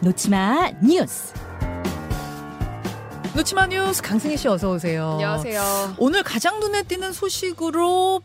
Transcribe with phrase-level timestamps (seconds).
[0.00, 1.34] 놓치마 뉴스.
[3.34, 5.12] 놓치마 뉴스 강승희 씨 어서 오세요.
[5.14, 5.94] 안녕하세요.
[5.98, 8.22] 오늘 가장 눈에 띄는 소식으로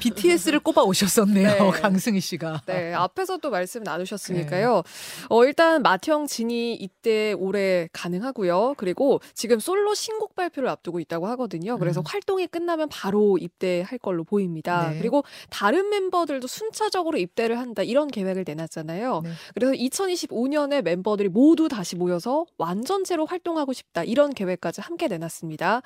[0.00, 1.48] BTS를 꼽아 오셨었네요.
[1.48, 1.70] 네.
[1.80, 2.62] 강승희 씨가.
[2.66, 4.82] 네, 앞에서도 말씀 나누셨으니까요.
[5.28, 8.74] 어, 일단 마티형 진이 이때 올해 가능하고요.
[8.76, 11.78] 그리고 지금 솔로 신곡 발표를 앞두고 있다고 하거든요.
[11.78, 12.04] 그래서 음.
[12.06, 14.90] 활동이 끝나면 바로 입대할 걸로 보입니다.
[14.90, 14.98] 네.
[14.98, 19.22] 그리고 다른 멤버들도 순차적으로 입대를 한다 이런 계획을 내놨잖아요.
[19.24, 19.30] 네.
[19.54, 25.82] 그래서 2025년에 멤버들이 모두 다시 모여서 완전체로 활동하고 싶다 이런 계획까지 함께 내놨습니다.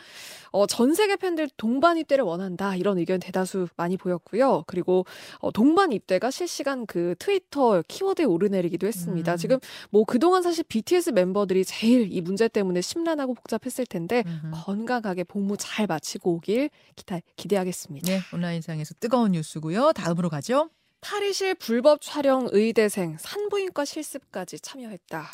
[0.51, 4.65] 어, 전 세계 팬들 동반 입대를 원한다 이런 의견 대다수 많이 보였고요.
[4.67, 5.05] 그리고
[5.41, 9.33] 어, 동반 입대가 실시간 그 트위터 키워드에 오르내리기도 했습니다.
[9.33, 9.37] 음.
[9.37, 9.59] 지금
[9.91, 14.51] 뭐 그동안 사실 BTS 멤버들이 제일 이 문제 때문에 심란하고 복잡했을 텐데 음흠.
[14.65, 18.07] 건강하게 복무 잘 마치고 오길 기다, 기대하겠습니다.
[18.07, 19.93] 네, 온라인상에서 뜨거운 뉴스고요.
[19.93, 20.71] 다음으로 가죠.
[21.01, 25.33] 탈의실 불법 촬영 의대생 산부인과 실습까지 참여했다.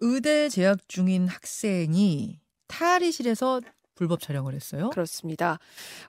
[0.00, 3.60] 의대 재학 중인 학생이 탈의실에서
[3.96, 4.90] 불법 촬영을 했어요.
[4.90, 5.58] 그렇습니다.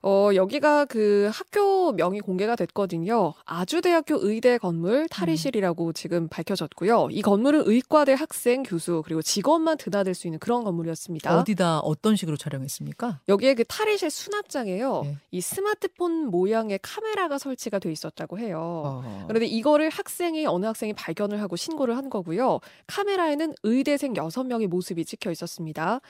[0.04, 3.34] 어, 여기가 그 학교 명이 공개가 됐거든요.
[3.46, 7.08] 아주대학교 의대 건물 탈의실이라고 지금 밝혀졌고요.
[7.12, 11.40] 이 건물은 의과대 학생, 교수, 그리고 직원만 드나들 수 있는 그런 건물이었습니다.
[11.40, 13.22] 어디다 어떤 식으로 촬영했습니까?
[13.30, 15.02] 여기에 그 탈의실 수납장에요.
[15.04, 15.18] 네.
[15.32, 18.60] 이 스마트폰 모양의 카메라가 설치가 돼 있었다고 해요.
[18.86, 19.26] 어.
[19.28, 22.60] 그런데 이거를 학생이 어느 학생이 발견을 하고 신고를 한 거고요.
[22.88, 26.02] 카메라에는 의대생 여섯 명의 모습이 찍혀 있었습니다.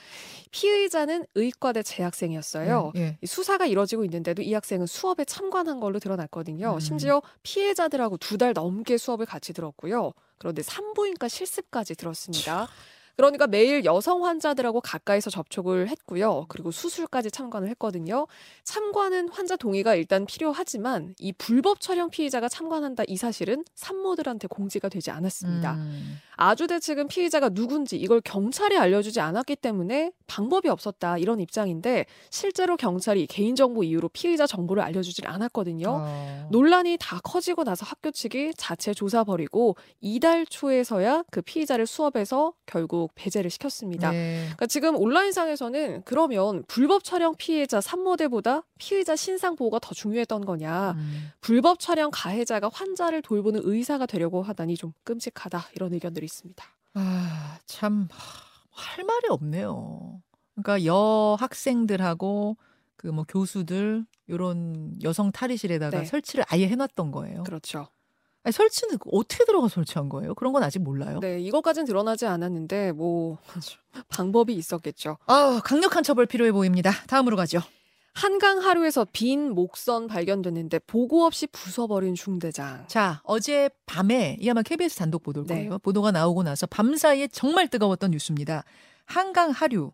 [0.50, 2.92] 피의자는 의과 대 재학생이었어요.
[2.96, 3.18] 예, 예.
[3.20, 6.74] 이 수사가 이뤄지고 있는데도 이 학생은 수업에 참관한 걸로 드러났거든요.
[6.74, 6.80] 음.
[6.80, 10.12] 심지어 피해자들하고 두 달 넘게 수업을 같이 들었고요.
[10.38, 12.68] 그런데 산부인과 실습까지 들었습니다.
[13.16, 16.46] 그러니까 매일 여성 환자들하고 가까이서 접촉을 했고요.
[16.48, 18.28] 그리고 수술까지 참관을 했거든요.
[18.62, 25.10] 참관은 환자 동의가 일단 필요하지만 이 불법 촬영 피의자가 참관한다 이 사실은 산모들한테 공지가 되지
[25.10, 25.74] 않았습니다.
[25.74, 26.18] 음.
[26.38, 33.26] 아주대 측은 피의자가 누군지 이걸 경찰에 알려주지 않았기 때문에 방법이 없었다 이런 입장인데 실제로 경찰이
[33.26, 35.86] 개인정보 이유로 피의자 정보를 알려주질 않았거든요.
[35.88, 36.48] 어.
[36.52, 43.10] 논란이 다 커지고 나서 학교 측이 자체 조사 벌이고 이달 초에서야 그 피의자를 수업에서 결국
[43.16, 44.12] 배제를 시켰습니다.
[44.12, 44.42] 네.
[44.42, 50.92] 그러니까 지금 온라인상에서는 그러면 불법 촬영 피해자 산모대보다 피의자 신상 보호가 더 중요했던 거냐.
[50.92, 51.30] 음.
[51.40, 56.64] 불법 촬영 가해자가 환자를 돌보는 의사가 되려고 하다니 좀 끔찍하다 이런 의견들이 있습니다.
[56.94, 58.08] 아, 참,
[58.70, 60.22] 할 말이 없네요.
[60.54, 62.56] 그러니까 여 학생들하고
[62.96, 66.04] 그 뭐 교수들, 요런 여성 탈의실에다가 네.
[66.04, 67.44] 설치를 아예 해놨던 거예요.
[67.44, 67.88] 그렇죠.
[68.42, 70.34] 아니, 설치는 어떻게 들어가 설치한 거예요?
[70.34, 71.18] 그런 건 아직 몰라요.
[71.20, 73.38] 네, 이것까지는 드러나지 않았는데 뭐
[74.08, 75.18] 방법이 있었겠죠.
[75.26, 76.90] 아, 강력한 처벌 필요해 보입니다.
[77.06, 77.60] 다음으로 가죠.
[78.18, 82.84] 한강 하루에서 빈 목선 발견됐는데 보고 없이 부숴버린 중대장.
[82.88, 85.54] 자, 어제 밤에 이 아마 KBS 단독 보도일 네.
[85.54, 85.78] 거예요.
[85.78, 88.64] 보도가 나오고 나서 밤 사이에 정말 뜨거웠던 뉴스입니다.
[89.04, 89.92] 한강 하류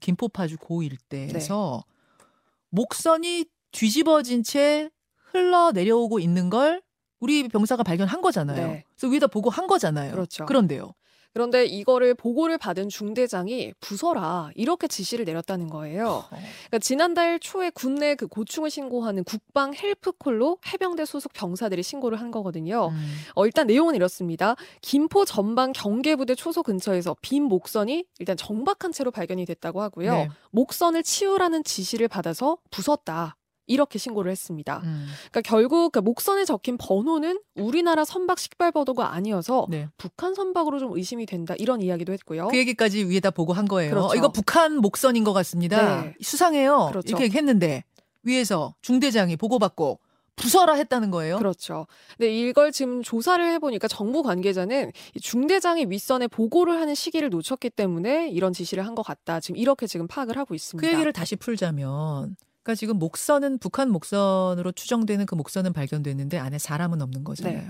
[0.00, 2.24] 김포 파주 고 일대에서 네.
[2.68, 4.90] 목선이 뒤집어진 채
[5.30, 6.82] 흘러 내려오고 있는 걸
[7.20, 8.66] 우리 병사가 발견한 거잖아요.
[8.66, 8.84] 네.
[8.94, 10.12] 그래서 위에다 보고 한 거잖아요.
[10.12, 10.44] 그렇죠.
[10.44, 10.92] 그런데요.
[11.32, 16.24] 그런데 이거를 보고를 받은 중대장이 부숴라 이렇게 지시를 내렸다는 거예요.
[16.28, 22.88] 그러니까 지난달 초에 군내 그 고충을 신고하는 국방 헬프콜로 해병대 소속 병사들이 신고를 한 거거든요.
[22.88, 23.14] 음.
[23.34, 24.56] 어, 일단 내용은 이렇습니다.
[24.82, 30.12] 김포 전방 경계부대 초소 근처에서 빈 목선이 일단 정박한 채로 발견이 됐다고 하고요.
[30.12, 30.28] 네.
[30.50, 33.36] 목선을 치우라는 지시를 받아서 부쉈다.
[33.72, 34.80] 이렇게 신고를 했습니다.
[34.84, 35.06] 음.
[35.30, 39.88] 그러니까 결국 그 목선에 적힌 번호는 우리나라 선박 식별 번호가 아니어서 네.
[39.96, 41.54] 북한 선박으로 좀 의심이 된다.
[41.58, 42.48] 이런 이야기도 했고요.
[42.48, 43.90] 그 얘기까지 위에다 보고 한 거예요.
[43.90, 44.08] 그렇죠.
[44.08, 46.02] 어, 이거 북한 목선인 것 같습니다.
[46.02, 46.14] 네.
[46.20, 46.88] 수상해요.
[46.90, 47.08] 그렇죠.
[47.08, 47.84] 이렇게 얘기했는데
[48.22, 49.98] 위에서 중대장이 보고받고
[50.36, 51.36] 부숴라 했다는 거예요.
[51.38, 51.86] 그렇죠.
[52.16, 58.28] 근데 이걸 지금 조사를 해보니까 정부 관계자는 이 중대장이 윗선에 보고를 하는 시기를 놓쳤기 때문에
[58.30, 59.40] 이런 지시를 한 것 같다.
[59.40, 60.86] 지금 이렇게 지금 파악을 하고 있습니다.
[60.86, 67.02] 그 얘기를 다시 풀자면, 그러니까 지금 목선은 북한 목선으로 추정되는 그 목선은 발견됐는데 안에 사람은
[67.02, 67.56] 없는 거잖아요.
[67.58, 67.68] 네.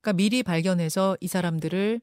[0.00, 2.00] 그러니까 미리 발견해서 이 사람들을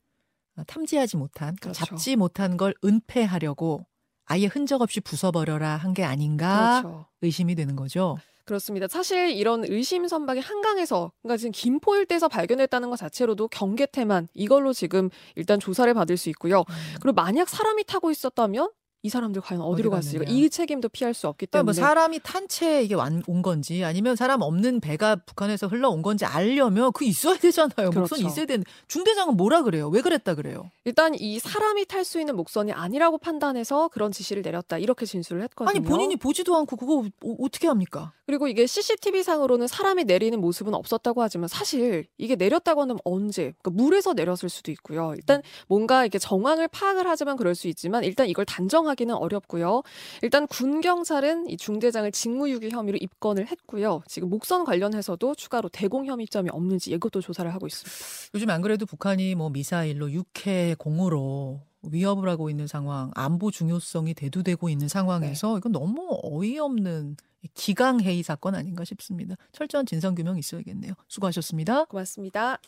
[0.68, 1.86] 탐지하지 못한, 그렇죠.
[1.86, 3.86] 잡지 못한 걸 은폐하려고
[4.26, 7.06] 아예 흔적 없이 부숴버려라 한 게 아닌가 그렇죠.
[7.22, 8.18] 의심이 되는 거죠.
[8.46, 8.88] 그렇습니다.
[8.88, 14.74] 사실 이런 의심 선박이 한강에서 그러니까 지금 김포 일대에서 발견됐다는 것 자체로도 경계 태만 이걸로
[14.74, 16.60] 지금 일단 조사를 받을 수 있고요.
[16.62, 16.96] 음.
[17.02, 18.72] 그리고 만약 사람이 타고 있었다면
[19.04, 20.26] 이 사람들 과연 어디로 어디 갔을까?
[20.32, 24.16] 이 책임도 피할 수 없기 그러니까 뭐 때문에 사람이 탄채 이게 완- 온 건지 아니면
[24.16, 27.90] 사람 없는 배가 북한에서 흘러온 건지 알려면 그 있어야 되잖아요.
[27.90, 28.28] 목선이 그렇죠.
[28.28, 28.64] 있어야 되는.
[28.88, 29.90] 중대장은 뭐라 그래요?
[29.90, 30.70] 왜 그랬다 그래요?
[30.86, 35.70] 일단 이 사람이 탈 수 있는 목선이 아니라고 판단해서 그런 지시를 내렸다 이렇게 진술을 했거든요.
[35.70, 38.14] 아니 본인이 보지도 않고 그거 어, 떻게 합니까?
[38.28, 43.54] 그리고 이게 CCTV 상으로는 사람이 내리는 모습은 없었다고 하지만 사실 이게 내렸다고 하면 언제?
[43.62, 45.14] 그러니까 물에서 내렸을 수도 있고요.
[45.16, 49.84] 일단 뭔가 이게 정황을 파악을 하자면 그럴 수 있지만 일단 이걸 단정하 기는 어렵고요.
[50.22, 54.02] 일단 군 경찰은 이 중대장을 직무유기 혐의로 입건을 했고요.
[54.08, 58.32] 지금 목선 관련해서도 추가로 대공 혐의점이 없는지 이것도 조사를 하고 있습니다.
[58.36, 64.70] 요즘 안 그래도 북한이 뭐 미사일로 육해 공으로 위협을 하고 있는 상황, 안보 중요성이 대두되고
[64.70, 67.18] 있는 상황에서 이건 너무 어이없는
[67.56, 69.36] 기강 회의 사건 아닌가 싶습니다.
[69.52, 70.94] 철저한 진상 규명이 있어야겠네요.
[71.08, 71.86] 수고하셨습니다.
[71.86, 72.60] 고맙습니다.